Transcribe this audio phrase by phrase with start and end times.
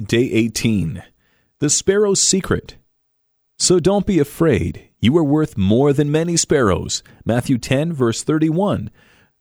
[0.00, 1.02] day 18.
[1.58, 2.76] The Sparrow's Secret.
[3.58, 4.88] So don't be afraid.
[5.00, 7.02] You are worth more than many sparrows.
[7.24, 8.90] Matthew 10, verse 31.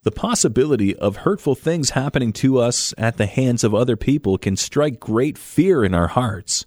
[0.04, 4.56] The possibility of hurtful things happening to us at the hands of other people can
[4.56, 6.66] strike great fear in our hearts.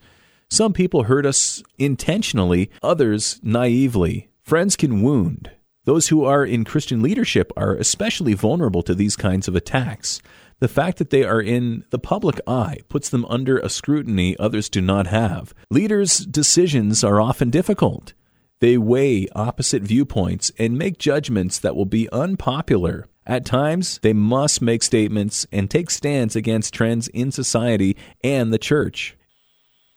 [0.50, 4.28] Some people hurt us intentionally, others naively.
[4.42, 5.50] Friends can wound.
[5.84, 10.20] Those who are in Christian leadership are especially vulnerable to these kinds of attacks.
[10.62, 14.68] The fact that they are in the public eye puts them under a scrutiny others
[14.68, 15.52] do not have.
[15.70, 18.12] Leaders' decisions are often difficult.
[18.60, 23.08] They weigh opposite viewpoints and make judgments that will be unpopular.
[23.26, 28.56] At times, they must make statements and take stands against trends in society and the
[28.56, 29.16] church.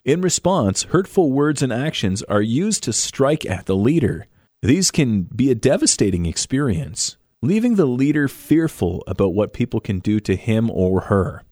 [0.04, 4.26] In response, hurtful words and actions are used to strike at the leader.
[4.64, 10.20] These can be a devastating experience, leaving the leader fearful about what people can do
[10.20, 11.44] to him or her.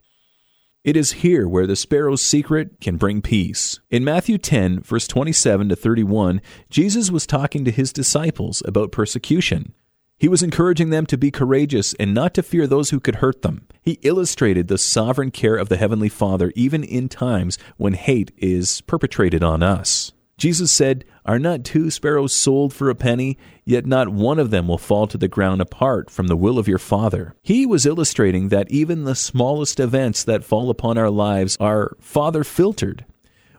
[0.83, 3.79] It is here where the sparrow's secret can bring peace.
[3.89, 9.73] In Matthew 10, verse 27 to 31, Jesus was talking to his disciples about persecution.
[10.17, 13.41] He was encouraging them to be courageous and not to fear those who could hurt
[13.43, 13.65] them.
[13.81, 18.81] He illustrated the sovereign care of the Heavenly Father even in times when hate is
[18.81, 20.11] perpetrated on us.
[20.37, 23.37] Jesus said, Are not two sparrows sold for a penny?
[23.65, 26.67] Yet not one of them will fall to the ground apart from the will of
[26.67, 27.35] your Father.
[27.43, 32.43] He was illustrating that even the smallest events that fall upon our lives are Father
[32.43, 33.05] filtered.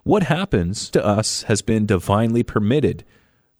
[0.02, 3.04] What happens to us has been divinely permitted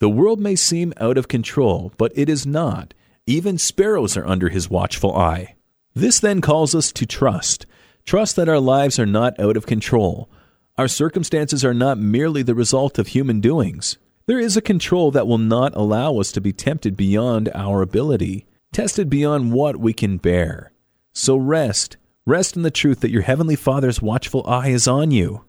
[0.01, 2.93] the world may seem out of control, but it is not.
[3.27, 5.55] Even sparrows are under his watchful eye.
[5.95, 7.65] This then calls us to trust.
[8.05, 10.29] Trust that our lives are not out of control.
[10.77, 13.97] Our circumstances are not merely the result of human doings.
[14.27, 18.47] There is a control that will not allow us to be tempted beyond our ability,
[18.73, 20.73] tested beyond what we can bear.
[21.13, 21.97] So rest.
[22.27, 25.45] Rest in the truth that your Heavenly Father's watchful eye is on you.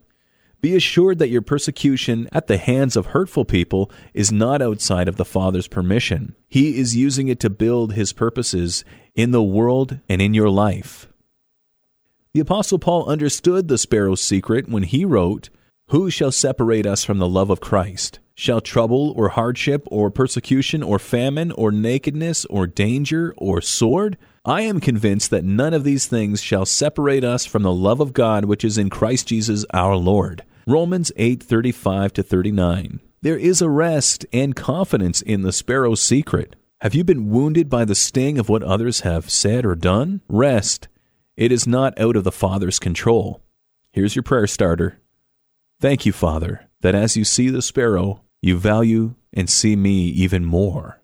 [0.60, 5.16] Be assured that your persecution at the hands of hurtful people is not outside of
[5.16, 6.36] the Father's permission.
[6.48, 8.84] He is using it to build His purposes
[9.16, 11.08] in the world and in your life.
[12.36, 15.48] The Apostle Paul understood the sparrow's secret when he wrote,
[15.88, 18.18] Who shall separate us from the love of Christ?
[18.34, 24.18] Shall trouble or hardship or persecution or famine or nakedness or danger or sword?
[24.44, 28.12] I am convinced that none of these things shall separate us from the love of
[28.12, 30.42] God which is in Christ Jesus our Lord.
[30.66, 33.00] Romans 8:35 to 39.
[33.22, 36.54] There is a rest and confidence in the sparrow's secret.
[36.82, 40.20] Have you been wounded by the sting of what others have said or done?
[40.28, 40.88] Rest.
[41.36, 43.42] It is not out of the Father's control.
[43.92, 45.00] Here's your prayer starter.
[45.80, 50.46] Thank you, Father, that as you see the sparrow, you value and see me even
[50.46, 51.02] more.